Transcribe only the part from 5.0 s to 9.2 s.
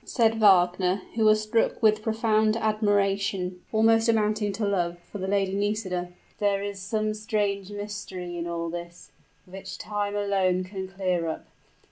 the Lady Nisida: "there is some strange mystery in all this,